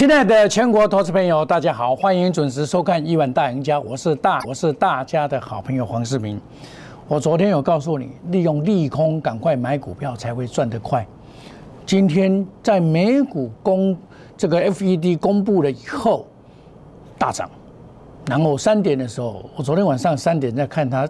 [0.00, 6.40] 亲爱的全国投资朋友，大家好，欢迎准时收看《亿万大赢家》，我是大，我是大家的好朋友黄世明。
[7.06, 11.06] 我昨天有告诉你，利用利空赶快买股票才会赚得快。
[11.84, 13.94] 今天在美股公
[14.38, 16.26] 这个 FED 公布了以后
[17.18, 17.50] 大涨，
[18.24, 21.06] 然后三点的时候，我昨天晚上三点在看它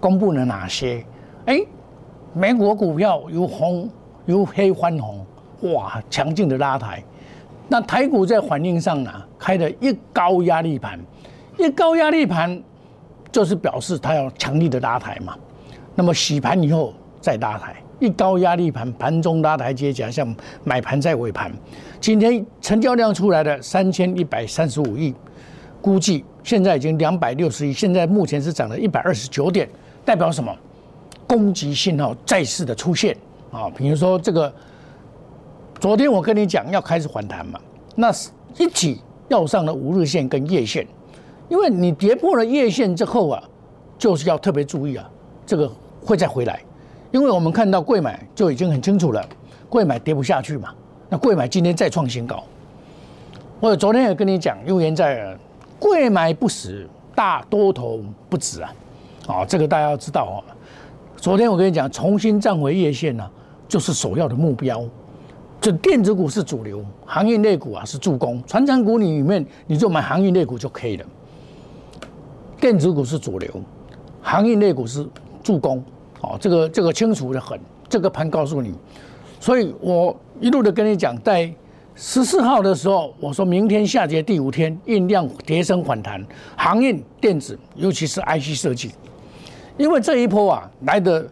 [0.00, 1.04] 公布了哪些，
[1.44, 1.60] 哎，
[2.32, 3.86] 美国股票由红
[4.24, 5.26] 由黑翻红，
[5.74, 7.04] 哇，强劲的拉抬。
[7.72, 10.98] 那台股在反应上呢，开了一高压力盘，
[11.56, 12.60] 一高压力盘
[13.30, 15.36] 就是表示它要强力的拉抬嘛。
[15.94, 20.34] 那么洗盘以后再拉抬，一高压力盘盘中拉抬接假像
[20.64, 21.52] 买盘在尾盘。
[22.00, 25.14] 今天成交量出来的三千一百三十五亿，
[25.80, 29.68] 估计现在已经两百六十亿，现在目前是涨了一百二十九点，
[30.04, 30.52] 代表什么？
[31.24, 33.16] 攻击信号再次的出现
[33.52, 33.70] 啊！
[33.76, 34.52] 比如说这个。
[35.80, 37.58] 昨天我跟你讲要开始反弹嘛，
[37.96, 38.28] 那是
[38.58, 40.86] 一起要上了五日线跟月线，
[41.48, 43.42] 因为你跌破了月线之后啊，
[43.96, 45.10] 就是要特别注意啊，
[45.46, 45.72] 这个
[46.04, 46.60] 会再回来，
[47.12, 49.26] 因为我们看到贵买就已经很清楚了，
[49.70, 50.74] 贵买跌不下去嘛，
[51.08, 52.44] 那贵买今天再创新高，
[53.58, 55.38] 我昨天也跟你讲，悠言在耳，
[55.78, 58.74] 贵买不死，大多头不止啊，
[59.26, 60.44] 啊，这个大家要知道哦。
[61.16, 63.26] 昨天我跟你讲，重新站回月线呢，
[63.66, 64.84] 就是首要的目标。
[65.60, 68.42] 这电子股是主流，航运类股啊是助攻。
[68.46, 71.04] 船长股里面，你就买航运类股就可以了。
[72.58, 73.50] 电子股是主流，
[74.22, 75.06] 航运类股是
[75.42, 75.84] 助攻。
[76.22, 78.74] 哦，这个这个清楚的很，这个盘告诉你。
[79.38, 81.52] 所以我一路的跟你讲，在
[81.94, 86.24] 十四号的时候，我说明天下跌第五天，运量跌升反弹，
[86.56, 88.92] 航运、电子，尤其是 IC 设计，
[89.76, 91.26] 因为这一波啊来的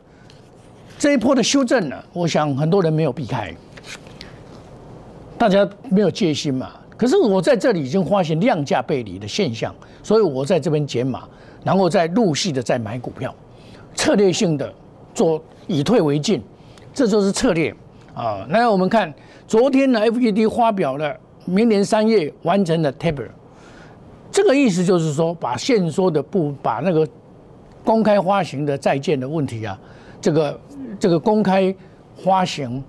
[0.99, 3.55] 这一波的修正呢，我想很多人没有避开。
[5.39, 6.73] 大家没有戒心嘛？
[6.97, 9.73] 可是我在这里已经发现量价背离的现象，
[10.03, 11.23] 所以我在这边减码，
[11.63, 13.33] 然后再陆续的再买股票，
[13.95, 14.75] 策略性的
[15.15, 16.43] 做以退为进，
[16.93, 17.73] 这就是策略
[18.15, 18.45] 啊。
[18.49, 19.15] 那我们看
[19.47, 23.29] 昨天呢，FED 发表了明年三月完成的 taper，
[24.33, 27.09] 这个意思就是说把现说的不把那个
[27.85, 29.79] 公开发行的债券的问题啊，
[30.21, 30.61] 这个
[30.99, 31.73] 这个公开
[32.25, 32.83] 发行。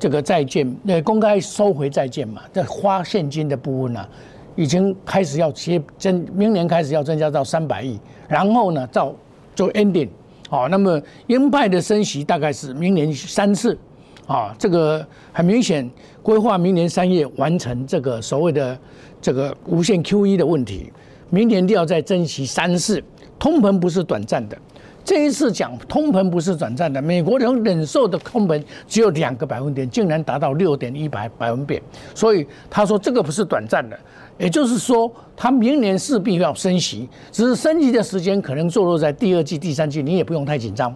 [0.00, 4.08] 这个债券，那公开收回债券嘛，这花现金的部分呢，
[4.56, 9.14] 已经开始要接增，明年开始要增加到三百亿，然后呢，到
[9.54, 10.08] 做 ending，
[10.48, 13.78] 好，那么鹰派的升息大概是明年三次，
[14.26, 15.88] 啊，这个很明显
[16.22, 18.78] 规划明年三月完成这个所谓的
[19.20, 20.90] 这个无限 QE 的问题，
[21.28, 23.04] 明年都要再增息三次，
[23.38, 24.56] 通膨不是短暂的。
[25.04, 31.82] 这一次讲通膨不是短暂的，美国人忍受的通膨只有两个百分点，竟然达到六点一百百分点，
[32.14, 33.98] 所以他说这个不是短暂的，
[34.38, 40.94] 也就是说他明年势必要升息，只是升息的时间可能坐落在第二季、第三季，你也不用太紧张，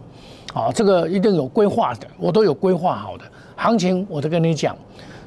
[0.53, 3.25] 啊，这个一定有规划的，我都有规划好的
[3.57, 4.77] 行情，我都跟你讲。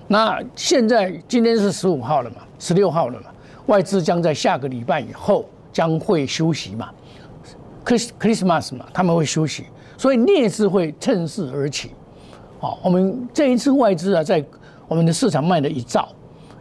[0.07, 3.25] 那现在今天是十五号了嘛，十六号了嘛，
[3.65, 6.89] 外资将在下个礼拜以后将会休息嘛。
[7.87, 9.63] Chris Christmas 嘛，他们会休息，
[9.97, 11.91] 所以劣势会趁势而起。
[12.59, 14.43] 好，我们这一次外资啊，在
[14.89, 16.09] 我们的市场卖了一兆，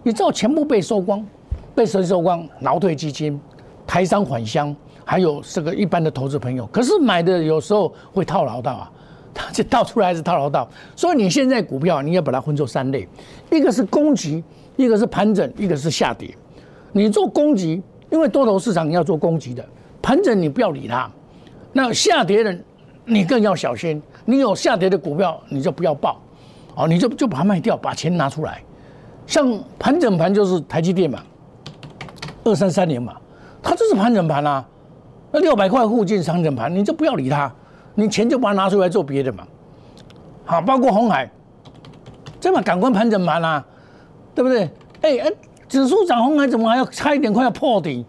[0.05, 1.27] 一兆全部被收光，
[1.75, 2.49] 被谁收光？
[2.61, 3.41] 劳退基金、
[3.85, 6.65] 台商返乡，还有这个一般的投资朋友。
[6.69, 8.93] 可是买的有时候会套牢到啊，
[9.35, 10.69] 它 就倒出来还是套牢到。
[10.95, 13.09] 所以你现在股票你要把它分作三类，
[13.51, 14.45] 一个是攻击，
[14.77, 16.33] 一个是盘整，一个是下跌。
[16.93, 19.65] 你做攻击，因为多头市场你要做攻击的。
[20.07, 21.11] 盘整你不要理它，
[21.73, 22.57] 那下跌的
[23.05, 24.01] 你更要小心。
[24.25, 26.23] 你有下跌的股票，你就不要报，
[26.77, 28.63] 哦，你就就把它卖掉，把钱拿出来。
[29.27, 31.19] 像盘整盘就是台积电嘛，
[32.45, 33.17] 二三三年嘛，
[33.61, 34.65] 它就是盘整盘啊。
[35.33, 37.53] 那六百块附近盘整盘，你就不要理它，
[37.97, 39.45] 你钱就把它拿出来做别的嘛。
[40.45, 41.29] 好，包括红海，
[42.39, 43.67] 这么感官盘整盘啊，
[44.37, 44.71] 对不对？
[45.03, 45.33] 哎哎，
[45.69, 48.07] 指数涨红海怎么还要差一点快要破底？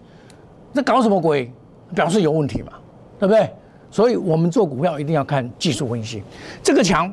[0.75, 1.51] 这搞什么鬼？
[1.95, 2.73] 表示有问题嘛，
[3.19, 3.49] 对不对？
[3.89, 6.21] 所以我们做股票一定要看技术分析。
[6.61, 7.11] 这个强，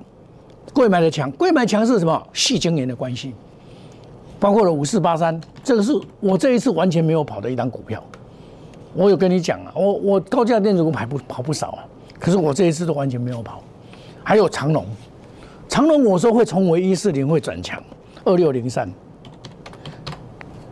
[0.72, 2.20] 贵买的强，贵买强是什么？
[2.32, 3.32] 细晶圆的关系，
[4.40, 8.02] 包括了五四八三，这个是我这一次完全没有跑的一档股票。
[8.92, 11.84] 我有跟你讲啊，我我高价电子股跑不跑不少啊，
[12.18, 13.62] 可是我这一次都完全没有跑。
[14.24, 14.84] 还有长隆，
[15.68, 17.80] 长隆我说会重回一四零会转强，
[18.24, 18.92] 二六零三，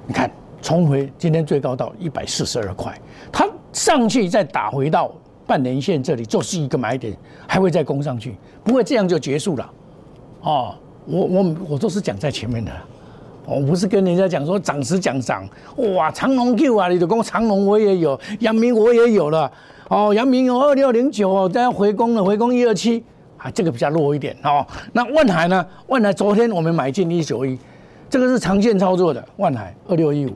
[0.07, 0.29] 你看
[0.61, 3.01] 重回今天最高到一百四十二块，
[3.31, 3.49] 它。
[3.73, 5.13] 上去再打回到
[5.47, 7.17] 半年线这里，就是一个买点，
[7.47, 9.71] 还会再攻上去，不会这样就结束了。
[10.43, 10.75] 哦，
[11.07, 12.71] 我我我都是讲在前面的，
[13.47, 15.49] 我不是跟人家讲说涨时讲涨，
[15.95, 19.51] 哇，长隆 Q 啊，你的讲长隆我也有，阳明我也有了，
[19.89, 23.03] 哦，阳明有二六零九哦，在回攻了，回攻一二七，
[23.37, 24.67] 啊，这个比较弱一点哦。
[24.93, 25.67] 那万海呢？
[25.89, 27.59] 万海昨天我们买进一九一，
[28.09, 30.31] 这个是长线操作的，万海二六一五，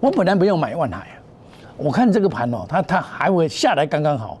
[0.00, 1.06] 我本来不用买万海，
[1.76, 4.38] 我看这个盘哦，它它还会下来刚刚好，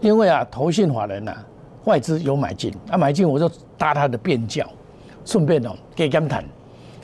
[0.00, 1.32] 因为啊，投信法人呐，
[1.84, 3.48] 外资有买进，啊买进我就
[3.78, 4.66] 搭它的变教，
[5.24, 6.44] 顺便哦给他们谈。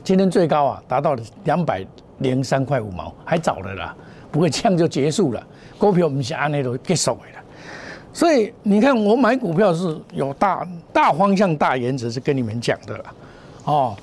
[0.03, 1.85] 今天最高啊，达到了两百
[2.19, 3.95] 零三块五毛，还早了啦，
[4.31, 5.47] 不会这样就结束了。
[5.77, 7.41] 股票我们是按那都结束了，
[8.11, 13.03] 所以你看我买股票是有大大方向、大原则，是跟你们讲的啦。
[13.63, 13.95] 哦，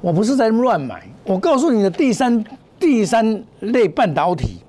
[0.00, 2.44] 我不是在乱买，我告诉你的第三
[2.78, 4.62] 第三类半导体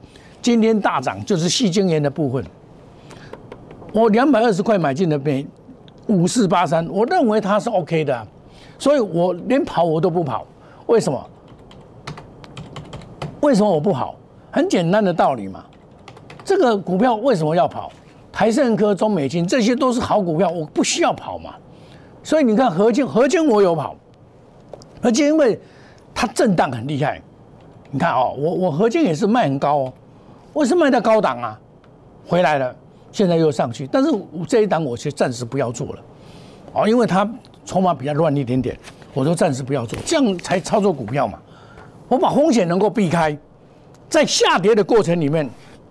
[0.44, 2.44] 今天大涨，就是细晶圆的部分。
[3.94, 5.48] 我两百二十块买进的边
[6.08, 8.28] 五四八三，我认为它是 OK 的，
[8.78, 10.46] 所以我连跑我都不跑。
[10.88, 11.30] 为什么？
[13.40, 14.16] 为什么我不跑？
[14.52, 15.64] 很简单的道理嘛。
[16.44, 17.90] 这个股票为什么要跑？
[18.30, 21.54] 台盛科、中美金这些都是好股票，我不需要跑嘛。
[22.22, 23.96] 所以你看合金，合金我有跑，
[25.02, 25.58] 合金因为
[26.14, 27.22] 它震荡很厉害。
[27.92, 29.94] 你看哦，我我合金也是卖很高哦，
[30.54, 31.60] 我是卖在高档啊，
[32.28, 32.76] 回来了，
[33.12, 34.12] 现在又上去，但是
[34.48, 36.00] 这一档我却暂时不要做了，
[36.74, 37.28] 哦，因为它
[37.66, 38.78] 筹码比较乱一点点。
[39.16, 41.40] 我说暂时不要做，这样才操作股票嘛。
[42.08, 43.36] 我把风险能够避开，
[44.08, 45.50] 在下跌的过程里面，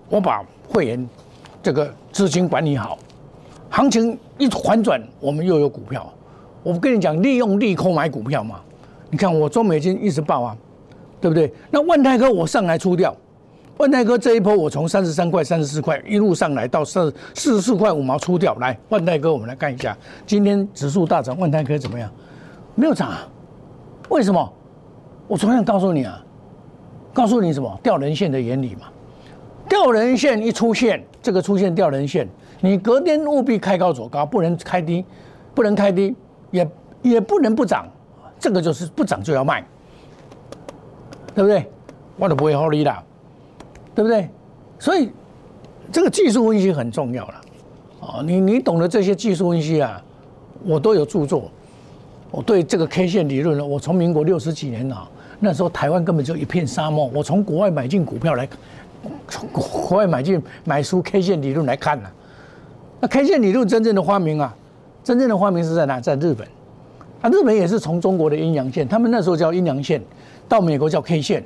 [0.09, 1.09] 我把会员
[1.61, 2.97] 这个资金管理好，
[3.69, 6.09] 行情一反转，我们又有股票。
[6.63, 8.61] 我不跟你讲，利用利空买股票嘛。
[9.11, 10.57] 你看我中美金一直爆啊，
[11.21, 11.53] 对不对？
[11.71, 13.15] 那万泰科我上来出掉，
[13.79, 18.55] 万泰科这一波我从三十三块、三十四块一路上来到四四十四块五毛出掉。
[18.57, 19.97] 来，万泰科我们来看一下，
[20.27, 22.11] 今天指数大涨，万泰科怎么样？
[22.75, 23.27] 没有涨啊？
[24.09, 24.53] 为什么？
[25.27, 26.23] 我昨天告诉你啊，
[27.15, 27.81] 告诉你什么？
[27.83, 28.89] 掉人线的原理嘛。
[29.69, 32.29] 掉人线一出现，这个出现掉人线，
[32.61, 35.05] 你隔天务必开高走高，不能开低，
[35.55, 36.15] 不能开低，
[36.51, 36.71] 也
[37.01, 37.87] 也不能不涨。
[38.39, 39.65] 这个就是不涨就要卖，
[41.35, 41.71] 对不对？
[42.17, 42.95] 我都不会好你的，
[43.95, 44.29] 对不对？
[44.79, 45.11] 所以
[45.91, 47.35] 这个技术分析很重要了。
[48.01, 50.03] 啊，你你懂得这些技术分析啊，
[50.65, 51.51] 我都有著作。
[52.31, 55.09] 我对这个 K 线理论呢，我从民国六十几年啊，
[55.39, 57.11] 那时候台湾根本就一片沙漠。
[57.15, 58.49] 我从国外买进股票来，
[59.29, 62.09] 从国外买进买书 K 线理论来看呢。
[63.01, 64.57] 那 K 线理论真正的发明啊，
[65.05, 66.01] 真正的发明是在哪？
[66.01, 66.49] 在日本。
[67.21, 70.03] 啊，日本也是从中国的阴阳线，他们那时候叫阴阳线，
[70.49, 71.45] 到美国叫 K 线。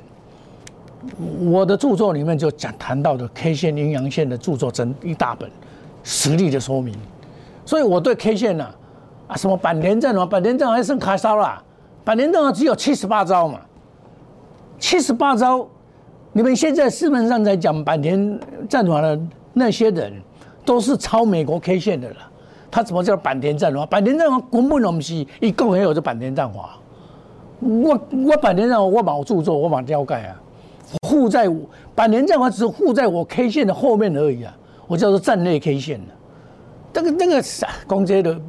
[1.41, 5.49] 我的著作里面就讲谈到的 K 线阴阳线的著作真一大本，
[6.03, 6.95] 实例的说明。
[7.65, 8.67] 所以我对 K 线呢。
[9.27, 10.25] 啊，什么板田阵啊？
[10.25, 11.61] 板田阵还剩卡烧了，
[12.05, 13.59] 板田阵只有七十八招嘛，
[14.79, 15.67] 七十八招，
[16.31, 18.39] 你们现在市面上在讲板田
[18.69, 19.19] 战法的
[19.51, 20.13] 那些人，
[20.63, 22.15] 都是抄美国 K 线的了。
[22.71, 23.85] 他怎么叫板田战法？
[23.85, 26.77] 板田战法根本东西一共也有这板田战法。
[27.59, 27.99] 我
[28.29, 30.41] 我板田战法我把我著作我把雕盖啊，
[31.07, 31.59] 护在我
[31.95, 34.55] 板田战法只是护在我 K 线的后面而已啊，
[34.87, 36.13] 我叫做站内 K 线的。
[36.93, 38.39] 这个 那个啥，公这的。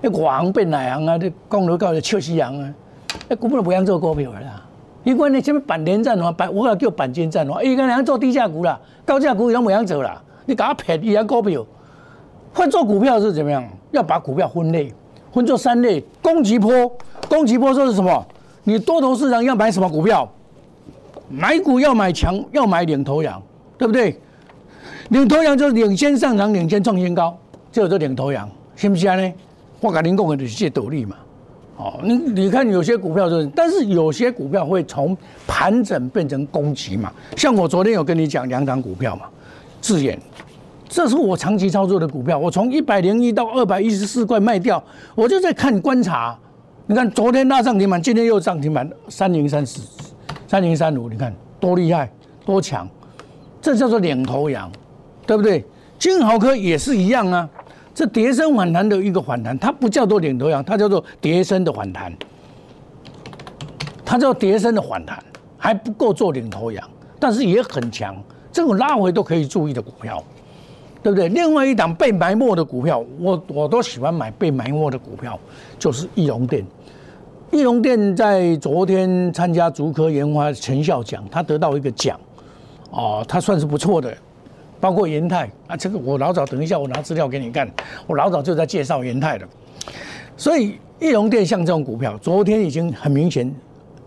[0.00, 1.16] 那外行变哪行啊！
[1.16, 2.74] 你讲到高就笑死人啊！
[3.28, 4.62] 那根本不想做股票啦。
[5.02, 10.22] 因为你什么板连战话，板我要叫板间战话，伊个人做低价股啦，高价股伊拢不想做啦。
[10.44, 11.64] 你搞便宜啊股票，
[12.52, 13.66] 换做股票是怎么样？
[13.92, 14.92] 要把股票分类，
[15.32, 16.92] 分做三类：攻击波。
[17.28, 18.26] 攻击波说是什么？
[18.64, 20.30] 你多头市场要买什么股票？
[21.28, 23.42] 买股要买强，要买领头羊，
[23.76, 24.18] 对不对？
[25.10, 27.36] 领头羊就是领先上涨，领先创新高，
[27.70, 28.48] 就这领头羊。
[28.74, 29.32] 信不信呢？
[29.80, 31.16] 我跟您讲的就是这道理嘛。
[31.76, 35.16] 哦，你你看有些股票就是，但是有些股票会从
[35.46, 37.12] 盘整变成攻击嘛。
[37.36, 39.26] 像我昨天有跟你讲两档股票嘛，
[39.82, 40.18] 智远，
[40.88, 42.38] 这是我长期操作的股票。
[42.38, 44.82] 我从一百零一到二百一十四块卖掉，
[45.14, 46.36] 我就在看观察。
[46.86, 49.80] 你看昨天拉涨停板，今天又涨停板，三零三四、
[50.48, 52.10] 三零三五，你看多厉害，
[52.44, 52.88] 多强，
[53.60, 54.70] 这叫做领头羊，
[55.26, 55.64] 对不对？
[55.98, 57.48] 金豪科也是一样啊。
[57.94, 62.12] 这叠升反弹的一个反弹，它不叫做领头羊，它叫做叠升的反弹。
[64.04, 65.18] 它叫叠升的反弹，
[65.56, 66.88] 还不够做领头羊，
[67.18, 68.14] 但是也很强。
[68.52, 70.22] 这种拉回都可以注意的股票，
[71.02, 71.28] 对不对？
[71.28, 75.38] 另外一档被埋没的股票，我我都喜欢买被埋没的股票，
[75.78, 76.64] 就是易龙电。
[77.52, 82.18] 易龙电在昨天参加竹科研发成效奖，它得到一个奖，
[82.90, 84.14] 哦，它算是不错的。
[84.80, 87.70] 包括元泰啊，这个我老早等一下我拿资料给你看，
[88.06, 89.48] 我老早就在介绍元泰的。
[90.36, 93.54] 所以易龙电像这种股票，昨天已经很明显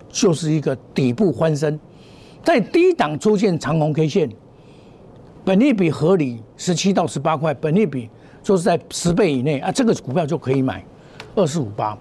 [0.09, 1.79] 就是一个底部翻身，
[2.43, 4.29] 在低档出现长红 K 线，
[5.45, 8.09] 本利比合理，十七到十八块，本利比
[8.43, 10.85] 就是在十倍以内啊，这个股票就可以买
[11.35, 11.97] 二四五八，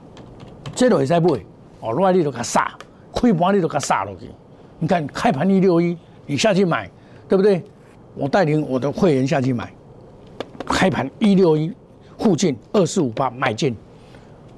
[0.75, 1.29] 这都也在买
[1.81, 2.73] 哦，另外你都给杀，
[3.13, 4.29] 开盘你都给杀落去，
[4.79, 5.97] 你看开盘一六一，
[6.27, 6.91] 你下去买，
[7.29, 7.63] 对不对？
[8.15, 9.73] 我带领我的会员下去买，
[10.67, 11.73] 开盘一六一
[12.19, 13.77] 附近二四五八买进。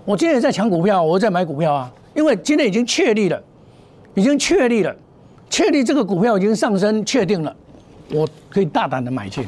[0.07, 3.42] 我今天也在抢股票，我在买股票啊，因为今天已经确立了，
[4.14, 4.97] 已经确立了，
[5.50, 7.54] 确立这个股票已经上升确定了，
[8.12, 9.47] 我可以大胆的买进。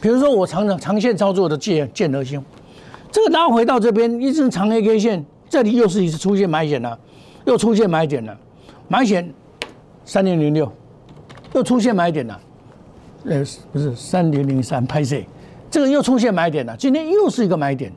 [0.00, 2.44] 比如说我长长长线操作的建建德兴，
[3.12, 6.98] 这个拉回到这边一直长 A K 线，这里又是一次出现买点了，
[7.44, 8.36] 又出现买点了，
[8.88, 9.32] 买点
[10.04, 10.70] 三零零六，
[11.52, 12.40] 又出现买点了。
[13.26, 15.16] 呃，不是三零零三拍摄，
[15.70, 17.90] 这个又出现买点了，今天又是一个买点，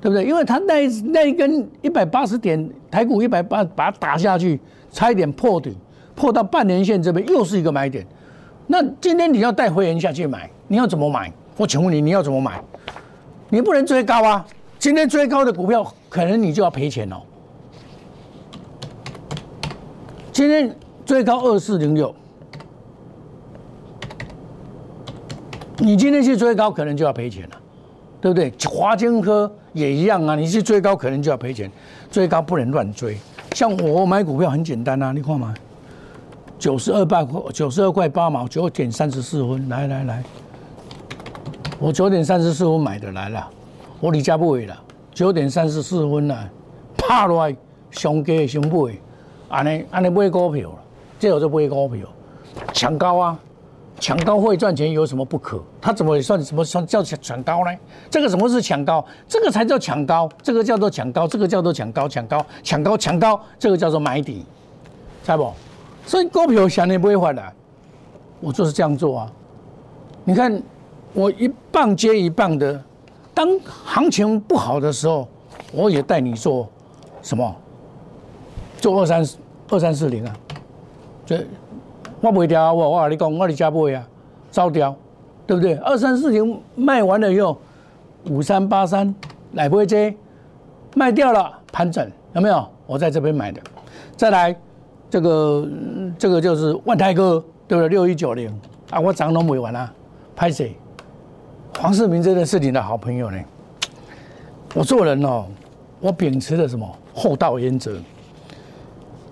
[0.00, 0.24] 对不对？
[0.24, 4.60] 因为它那那一根一百八十点台股一百八把它打下去，
[4.92, 5.74] 差一点破底，
[6.14, 8.06] 破到半年线这边又是一个买点。
[8.66, 11.32] 那今天你要带会员下去买，你要怎么买？
[11.56, 12.62] 我请问你，你要怎么买？
[13.48, 14.46] 你不能追高啊！
[14.80, 17.20] 今天追高的股票，可能你就要赔钱哦。
[20.32, 22.14] 今天追高二四零六。
[25.76, 27.56] 你今天去追高，可能就要赔钱了，
[28.22, 28.50] 对不对？
[28.70, 31.70] 华金科也一样啊，你去追高，可能就要赔钱。
[32.10, 33.18] 追高不能乱追。
[33.52, 35.52] 像我买股票很简单啊，你看嘛，
[36.58, 40.24] 九十二块，九十二块八毛，九点三十四分，来来来，
[41.78, 43.50] 我九点三十四分买的来了，
[44.00, 46.50] 我离家不远了，九点三十四分了，
[46.96, 47.54] 拍落来
[47.90, 48.94] 上价上买，
[49.48, 50.78] 安尼安尼买股票了，
[51.18, 52.06] 这我就买股票，
[52.72, 53.38] 抢高啊！
[53.98, 55.62] 抢高会赚钱有什么不可？
[55.78, 57.70] 他怎么算什么算叫抢高呢？
[58.08, 59.04] 这个什么是抢高？
[59.28, 64.46] 这个才叫抢高，这个叫做抢高，这个叫做抢高抢高抢高抢高，这个叫做买底，
[65.22, 65.52] 猜不？
[66.06, 67.42] 所以股票想你不会换的，
[68.40, 69.32] 我就是这样做啊。
[70.24, 70.62] 你看
[71.12, 72.82] 我一棒接一棒的，
[73.34, 73.48] 当
[73.84, 75.26] 行情不好的时候，
[75.72, 76.68] 我也带你做
[77.22, 77.56] 什么？
[78.78, 79.26] 做二三
[79.68, 80.34] 二三四零啊，
[81.26, 81.44] 这。
[82.22, 84.06] 我卖掉，我我跟你讲，我伫家买啊，
[84.50, 84.94] 招掉，
[85.46, 85.74] 对不对？
[85.76, 87.56] 二三四零卖完了以后，
[88.28, 89.14] 五三八三
[89.52, 90.14] 来不这
[90.94, 92.68] 卖掉了，盘整有没有？
[92.86, 93.60] 我在这边买的。
[94.16, 94.54] 再来，
[95.08, 95.68] 这个
[96.18, 97.88] 这个就是万泰哥，对不对？
[97.88, 98.52] 六一九零
[98.90, 99.90] 啊，我涨都没完啊，
[100.36, 100.76] 拍谁？
[101.80, 103.38] 黄世明真的是你的好朋友呢。
[104.74, 105.46] 我做人哦，
[105.98, 107.96] 我秉持的什么厚道原则。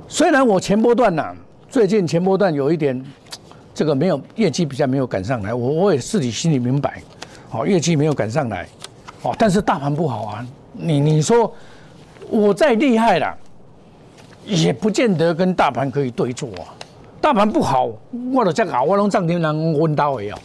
[0.09, 1.35] 虽然我前波段呐。
[1.69, 3.05] 最近前波段有一点，
[3.75, 7.02] 这个没有业绩比较没有赶上来，我我也自己心里明白，
[7.50, 8.67] 好业绩没有赶上来，
[9.21, 11.52] 哦，但是大盘不好啊，你你说
[12.31, 13.37] 我再厉害了，
[14.47, 16.73] 也不见得跟大盘可以对坐啊，
[17.21, 17.90] 大盘不好，
[18.33, 20.38] 我都这搞，我拢涨停人稳到位哦，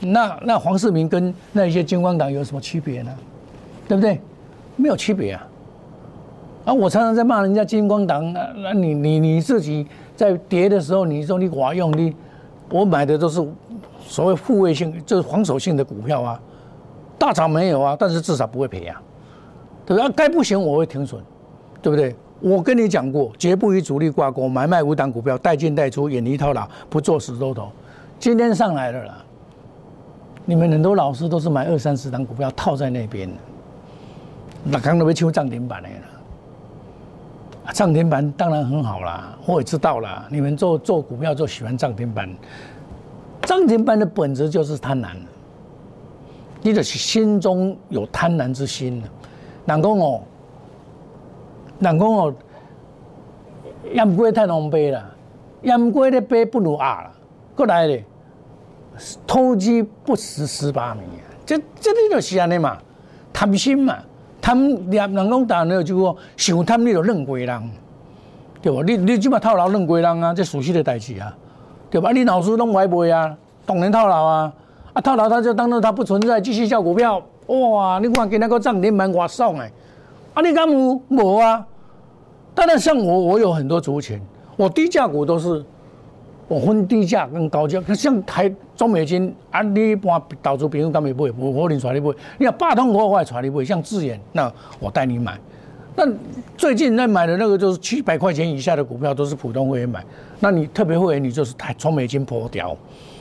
[0.00, 3.10] 那那黄世明跟那一些金光党有什么区别呢？
[3.88, 4.20] 对不对？
[4.76, 5.46] 没有区别啊，
[6.66, 9.86] 啊，我常常在骂人家金光党，那那你你你自己。
[10.16, 12.16] 在跌的时候，你说你寡用你，
[12.70, 13.46] 我买的都是
[14.00, 16.40] 所谓护卫性，就是防守性的股票啊，
[17.18, 18.98] 大涨没有啊，但是至少不会赔啊，
[19.84, 20.10] 对不对？
[20.12, 21.20] 该不行我会停损，
[21.82, 22.16] 对不对？
[22.40, 27.68] 我跟你讲过，绝不与主力挂钩，买卖五档股票，带进带出，远离套牢，不做死多头。
[28.18, 29.18] 今天上来了啦，
[30.48, 33.34] 你们很多老师都是买二三十档股票套在那边的，
[34.62, 35.88] 那刚都被抽涨停板了。
[37.74, 40.24] 涨停板当然很好啦，我也知道啦。
[40.30, 42.32] 你们做做股票就喜欢涨停板，
[43.42, 45.08] 涨停板的本质就是贪婪，
[46.62, 49.02] 你的心中有贪婪之心。
[49.66, 50.20] 人讲哦，
[51.80, 52.32] 人讲哦，
[53.92, 55.04] 雁过太狼狈了，
[55.62, 57.10] 雁过的狈不如鸭了。
[57.56, 58.04] 过来咧，
[59.26, 61.02] 偷鸡不食蚀把米，
[61.44, 62.78] 这这里就是安尼嘛，
[63.32, 63.96] 贪心嘛。
[64.40, 67.70] 贪人人讲大了，就讲想贪你就认鬼人，
[68.62, 68.80] 对不？
[68.84, 71.36] 你你即马套牢认鬼人啊，这熟悉的代志啊，
[71.90, 72.12] 对吧？
[72.12, 74.52] 你老师拢歪背啊，当然套牢啊，
[74.92, 77.20] 啊套牢他就当做他不存在，继续叫股票。
[77.46, 79.68] 哇，你看今那个涨停板我送哎，
[80.34, 81.66] 啊你敢有无啊？
[82.54, 84.20] 当然像我，我有很多族群，
[84.56, 85.64] 我低价股都是。
[86.48, 91.32] 我分低价跟高价，像台中美金啊，你一般投资朋友敢会买？
[91.36, 92.14] 我可能带你买。
[92.38, 95.38] 你要八通我我会带你买，像智远，那我带你买。
[95.96, 96.06] 那
[96.56, 100.04] 最近在买的那个就是七百块钱以下的股票，都是普通会员买。
[100.40, 102.76] 那你特别会员，你就是台中美金破掉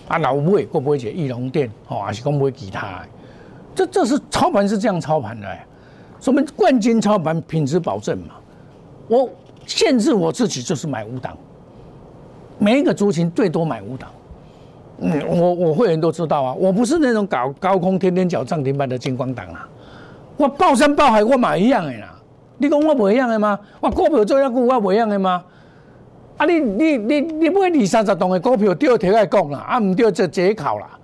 [0.07, 3.01] 啊，老买会不会解翼龙店哦，还是讲买其他？
[3.73, 5.47] 这这是操盘是这样操盘的。
[6.19, 8.35] 什么冠军操盘品质保证嘛？
[9.07, 9.29] 我
[9.65, 11.37] 限制我自己就是买五档，
[12.57, 14.09] 每一个族群最多买五档。
[14.97, 19.67] 嗯，我我会员都知道啊，我不是那种搞高空天天缴涨停板的金光党啊，
[20.37, 22.17] 我爆山爆海我买一样的啦。
[22.57, 23.59] 你讲我不一样的吗？
[23.81, 25.43] 我股票做遐久我不一样的吗？
[26.37, 30.97] 啊，你你你你买二三十栋的股票，对提来讲啦，啊，唔对就借口啦。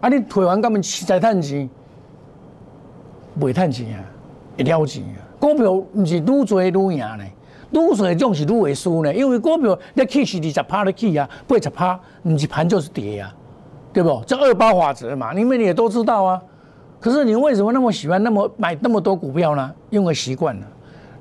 [0.00, 1.70] 啊，你退完根本在赚钱，
[3.40, 4.02] 未赚钱啊，
[4.58, 5.22] 会了钱啊。
[5.38, 7.24] 股票唔是愈做愈赢呢，
[7.72, 9.14] 愈做种是愈会输呢。
[9.14, 13.34] 因为股票你起是二十趴的起啊，八十趴唔是盘就是跌啊，
[13.92, 14.22] 对不？
[14.26, 16.40] 这二八法则嘛，你们也都知道啊。
[16.98, 19.72] 可是你为什么那么喜欢那么买那么多股票呢？
[19.88, 20.66] 因为习惯了。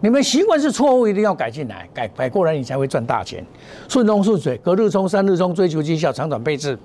[0.02, 3.46] 你们习惯是错误，一定要改进来，改改过来你才会赚大钱。
[3.90, 6.78] 顺风顺水，隔日冲，三日冲，追求绩效，长短配置。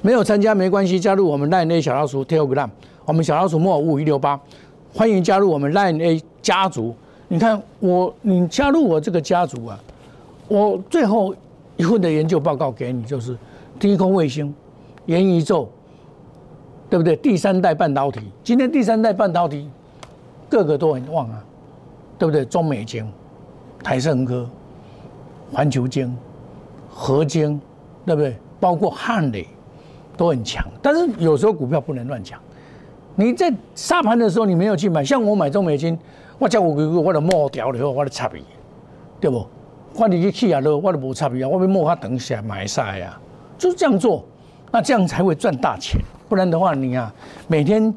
[0.00, 2.68] 没有参加没关系，加入我们 Line A 小老鼠 Telegram，
[3.04, 4.40] 我们小老鼠莫五五一六八，
[4.94, 6.94] 欢迎加入我们 Line A 家族。
[7.32, 9.80] 你看我，你加入我这个家族啊，
[10.48, 11.34] 我最后
[11.78, 13.34] 一份的研究报告给你，就是
[13.80, 14.54] 低空卫星、
[15.06, 15.66] 元宇宙，
[16.90, 17.16] 对不对？
[17.16, 19.66] 第三代半导体，今天第三代半导体
[20.50, 21.42] 个个都很旺啊，
[22.18, 22.44] 对不对？
[22.44, 23.10] 中美晶、
[23.82, 24.46] 台盛科、
[25.50, 26.14] 环球晶、
[26.90, 27.58] 合晶，
[28.04, 28.36] 对不对？
[28.60, 29.48] 包括汉磊。
[30.14, 32.38] 都很强，但是有时候股票不能乱讲。
[33.16, 35.98] 你在杀盘的时候，你没有去买，像我买中美金，
[36.42, 38.42] 我叫我我我的摸掉了，我就插伊，
[39.20, 39.46] 对不？
[39.94, 43.16] 我你去起啊了，我都无插伊啊，我要摸它等下买晒呀，
[43.56, 44.24] 就是这样做，
[44.72, 46.00] 那这样才会赚大钱。
[46.28, 47.14] 不然的话，你啊，
[47.46, 47.94] 每天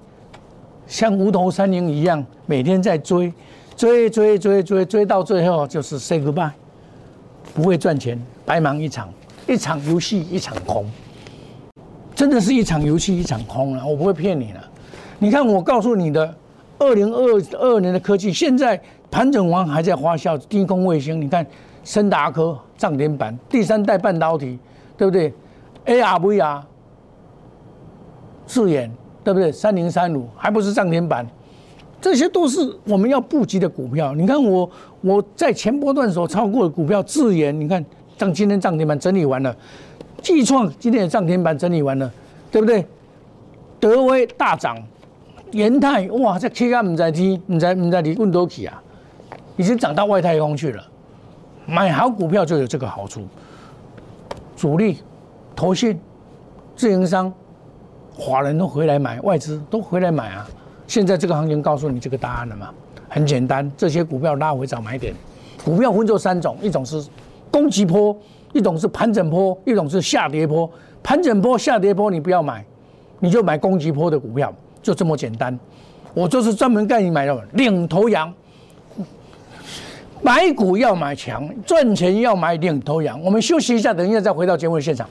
[0.85, 3.33] 像无头苍蝇一样，每天在追
[3.75, 6.51] 追追追追追到最后就是 say goodbye，
[7.55, 9.09] 不会赚钱，白忙一场，
[9.47, 10.85] 一场游戏一场空。
[12.13, 14.63] 真的是一场游戏一场空了，我不会骗你了。
[15.17, 16.31] 你看，我告诉你的，
[16.77, 20.37] 二零二二年的科技，现在盘整完还在发酵。
[20.49, 21.45] 低空卫星，你看，
[21.83, 24.59] 森达科涨停板，第三代半导体，
[24.97, 25.33] 对不对
[25.85, 26.61] ？ARVR，
[28.45, 28.91] 智研，
[29.23, 29.51] 对不对？
[29.51, 31.25] 三零三五还不是涨停板？
[32.01, 34.13] 这些都是我们要布局的股票。
[34.13, 34.69] 你看我
[35.01, 37.83] 我在前波段所超过的股票，智研，你看
[38.17, 39.55] 涨今天涨停板整理完了。
[40.21, 42.11] 计创今天也涨停板整理完了，
[42.51, 42.85] 对不对？
[43.79, 44.77] 德威大涨，
[45.55, 48.83] 元泰哇，这气压唔在天，唔在唔在你问多起啊，
[49.55, 50.83] 已经涨到外太空去了。
[51.65, 53.21] 买好股票就有这个好处，
[54.57, 54.99] 主力、
[55.55, 55.97] 投信、
[56.75, 57.31] 自营商、
[58.13, 60.45] 华人都回来买，外资都回来买啊。
[60.87, 62.69] 现在这个行情告诉你这个答案了吗？
[63.07, 65.15] 很简单，这些股票拉回找买点。
[65.63, 67.01] 股票分作三种，一种是
[67.49, 68.13] 攻击波。
[68.51, 70.69] 一种是盘整波，一种是下跌波。
[71.03, 72.65] 盘整波、下跌波你不要买，
[73.19, 74.53] 你就买攻击波的股票，
[74.85, 75.57] 就这么简单。
[76.13, 78.31] 我就是专门带你买的领头羊。
[80.21, 83.19] 买股要买强，赚钱要买领头羊。
[83.21, 85.09] 我们休息一下，等一下再回到节目现场。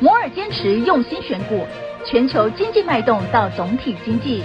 [0.00, 1.64] 摩尔坚持用心选股，
[2.04, 4.44] 全球经济脉动到总体经济，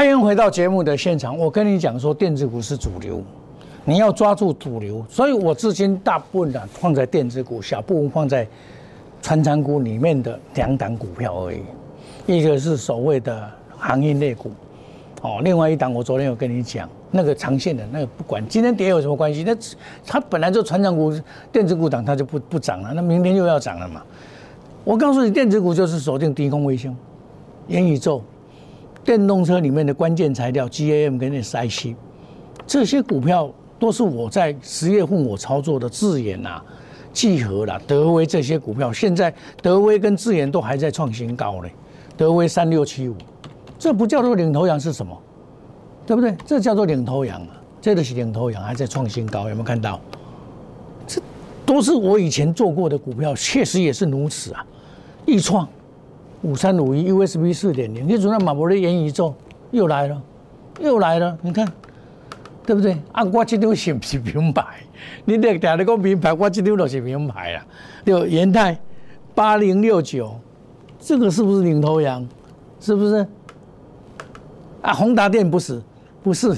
[0.00, 1.36] 欢迎回到节目的现场。
[1.36, 3.22] 我跟你讲说，电子股是主流，
[3.84, 5.04] 你要抓住主流。
[5.10, 8.48] 所以我至今大部分的放在电子股，小部分放在
[9.20, 11.60] 传产股里面的两档股票而已。
[12.24, 14.50] 一个是所谓的行业类股，
[15.20, 19.54] 哦，另外一档我昨天有跟你讲，那个长线的那个不管今天跌有什么关系，那
[20.06, 21.12] 它本来就传产股、
[21.52, 24.02] 电子股涨，它就不不涨了，那明天又要涨了嘛。
[24.82, 26.96] 我告诉你，电子股就是锁定低空卫星、
[27.66, 28.22] 元宇宙。
[29.04, 31.94] 电动车里面的关键材料 GAM 跟 SiC，
[32.66, 36.60] 这些股票都是我在十月份我操作的智研呐，
[37.12, 39.32] 聚合啦、德威这些股票，现在
[39.62, 41.72] 德威跟智研都还在创新高嘞。
[42.16, 43.16] 德威三六七五，
[43.78, 45.16] 这不叫做领头羊是什么？
[46.06, 46.36] 对不对？
[46.44, 49.98] 这叫做领头羊啊，这个是领头羊，还在创新高，有没有看到？
[51.06, 51.22] 这
[51.64, 54.66] 都是我以前做过的股票，确实也是如此啊。
[55.24, 55.66] 易创
[56.42, 59.34] 五三五一 USB 四点零，你主那马博的元宇宙
[59.70, 60.22] 又来了，
[60.80, 61.66] 又来了，你看。
[62.66, 62.96] 对不对？
[63.10, 64.62] 啊，我这张是不是名牌？
[65.24, 67.66] 你得听你讲名牌，我这张都是名牌啊。
[68.04, 68.78] 就元泰
[69.34, 70.38] 八零六九，
[71.00, 72.24] 这个是不是领头羊？
[72.78, 73.26] 是不是？
[74.82, 75.82] 啊，宏达电不是，
[76.22, 76.56] 不是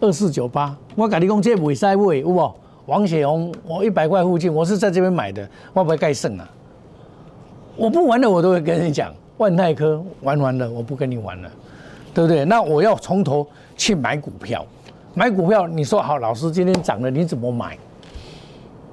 [0.00, 0.76] 二四九八。
[0.96, 2.52] 我跟你讲，这尾塞位有无？
[2.86, 6.50] 王雪红，我一百块附近，我是在这边买的，我不会盖胜啊。
[7.76, 9.14] 我不玩了，我都会跟你讲。
[9.42, 11.50] 万泰科玩完了，我不跟你玩了，
[12.14, 12.44] 对不对？
[12.44, 13.44] 那我要从头
[13.76, 14.64] 去买股票。
[15.14, 17.76] 买股票，你说好，老师今天涨了，你怎么买？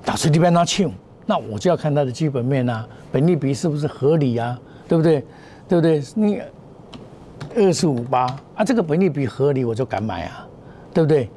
[0.06, 0.92] 老师你别拿抢，
[1.28, 4.60] 那我就要看它的基本面啊，本利比是不是合理啊？
[4.88, 5.24] 对不对？
[5.68, 6.04] 对不对？
[6.16, 6.42] 你
[7.56, 10.48] 二四五八啊，这个本利比合理，我就敢买啊，
[10.92, 11.30] 对不对？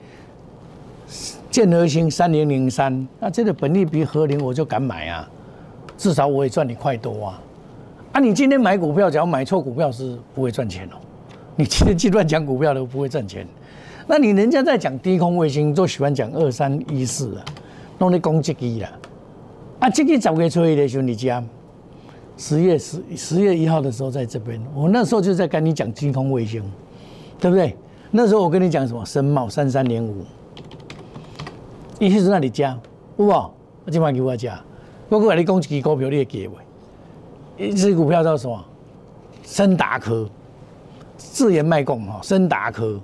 [1.50, 5.28] 建和兴三零零三，那这个本利比合理，我就敢买啊，
[5.98, 7.40] 至少我也赚你快多啊。
[8.12, 10.96] 啊，你今天买股票，只要买错股票是不会赚钱哦。
[11.56, 13.46] 你今天去乱讲股票都不会赚钱。
[14.06, 17.44] 那你人家在讲低空卫星，都喜欢讲二三一四啊，
[17.98, 18.90] 弄的攻击机啦。
[19.78, 21.42] 啊，这个十月初一的兄弟家，
[22.36, 26.62] 十月十十月一号的时候在这边，我那时候就在跟你讲低空卫星，
[27.40, 27.74] 对不对？
[28.10, 29.02] 那时候我跟你讲什么？
[29.06, 30.22] 深茂三三零五，
[31.98, 32.78] 一直是那里加，
[33.16, 33.30] 有无？
[33.86, 34.62] 我今晚给我加，
[35.08, 36.54] 我过来你攻击股票你也给我。
[37.56, 38.64] 一只股票叫什么？
[39.44, 40.28] 森达科，
[41.16, 43.00] 自研卖供哈，森达科。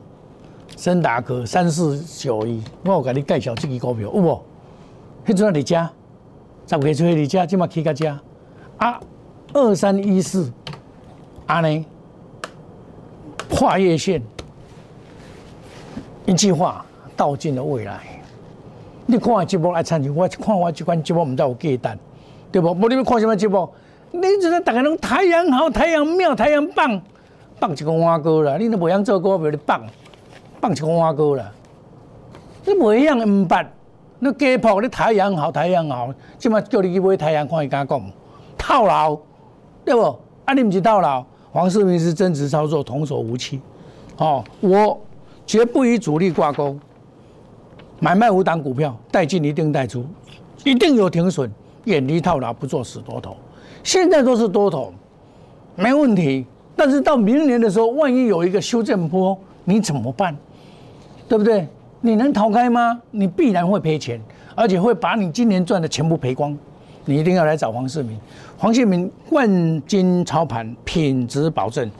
[0.76, 4.40] 森达科三四九一，我有给你介绍这支股票，有无？
[5.26, 5.90] 迄阵你加，
[6.68, 8.16] 十月初你加，今嘛起个加
[8.76, 9.00] 啊，
[9.52, 10.52] 二三一四，
[11.46, 11.84] 安尼
[13.50, 14.22] 跨越线，
[16.26, 18.00] 一句话道尽了未来。
[19.04, 21.98] 你看节目爱参与，我看我这款节目唔知有几单，
[22.52, 22.72] 对不？
[22.72, 23.68] 无你们看什么节目？
[24.10, 27.00] 你只是大家拢太阳好，太阳妙，太阳棒，
[27.60, 29.82] 棒一个碗糕啦，你都无样做股票，你棒。
[30.60, 31.52] 棒一个碗糕啦，
[32.64, 33.66] 你不一样唔捌，
[34.18, 38.02] 你家谱你太阳好太阳好，即马叫你去买太阳看伊敢讲
[38.56, 39.16] 套牢，
[39.84, 40.18] 对不？
[40.46, 43.60] 啊，你唔是套牢，黄世明是真实操作，童叟无欺。
[44.16, 44.98] 哦，我
[45.46, 46.76] 绝不与主力挂钩，
[48.00, 50.04] 买卖无档股票，带进一定带出，
[50.64, 51.48] 一定有停损，
[51.84, 53.36] 远离套牢，不做死多头。
[53.88, 54.92] 现在都是多头，
[55.74, 56.44] 没问题。
[56.76, 60.36] 但是到明年的时候，万一有一个修正波，你怎么办？
[61.26, 61.66] 对不对？
[62.02, 63.00] 你能逃开吗？
[63.10, 64.20] 你必然会赔钱，
[64.54, 66.54] 而且会把你今年赚的全部赔光。
[67.06, 68.20] 你一定要来找黄世明，
[68.58, 71.90] 黄世明万金操盘，品质保证，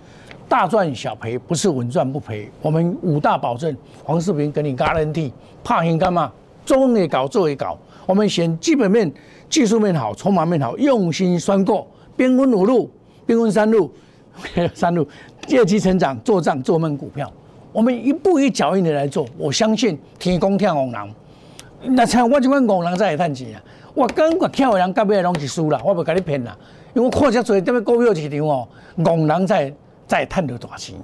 [0.46, 2.50] 大赚小赔，不是稳赚不赔。
[2.60, 3.74] 我们五大保证，
[4.04, 5.32] 黄世明给你 guarantee，
[5.64, 6.30] 怕你干嘛？
[6.66, 7.78] 中也搞，做也搞。
[8.04, 9.10] 我们选基本面、
[9.48, 12.90] 技术面好，筹码面好，用心算过，兵分五路，
[13.26, 13.90] 兵分三路，
[14.74, 15.06] 三路
[15.48, 17.32] 业绩成长，做账做梦股票。
[17.72, 23.62] 我们一步一脚印的来做，我相信天公跳红人，那像我这款红人才会赚钱啊！
[23.94, 26.56] 我感觉跳的人到尾拢是输啦，我不跟你骗啦，
[26.94, 28.68] 因为我看遮多这边股票市场哦，
[29.04, 29.72] 红人才
[30.06, 30.94] 才赚到大钱。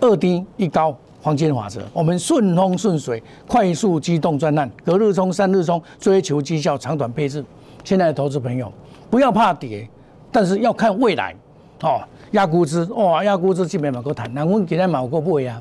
[0.00, 7.44] 二低一高黄金法则，我们顺风顺水，快速机动专案，隔日冲三日冲，追求绩效长短配置。
[7.84, 8.72] 现在的投资朋友
[9.10, 9.88] 不要怕跌，
[10.32, 11.34] 但是要看未来
[11.82, 12.00] 哦。
[12.32, 15.60] 压估值哇，压估值基本嘛够谈，那我今天买过不会啊？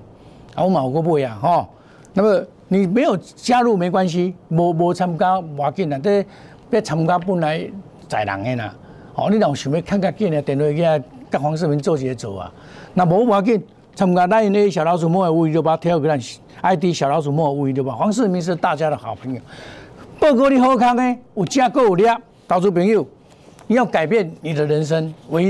[0.55, 1.35] 我买过不会啊？
[1.41, 1.67] 哈，
[2.13, 6.23] 那么你没有加入没关系，无无参加要紧啊，这
[6.69, 7.67] 别参加本来
[8.07, 8.75] 在人的啦。
[9.15, 10.99] 哦，你若想要看较紧的，电话去啊，
[11.31, 12.53] 跟黄世明做些做啊。
[12.93, 13.63] 那无要紧，
[13.95, 16.19] 参加咱那小老鼠莫五一六八，跳个咱
[16.61, 17.93] ID 小老鼠莫五一六八。
[17.93, 19.41] 黄世明是大家的好朋友，
[20.19, 23.05] 报告你好康呢，有价够有量，投资朋友，
[23.67, 25.47] 你要改变你的人生，唯一的。